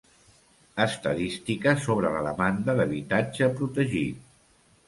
Estadística 0.85 1.75
sobre 1.87 2.13
la 2.15 2.25
demanda 2.31 2.75
d'habitatge 2.81 3.51
protegit. 3.61 4.29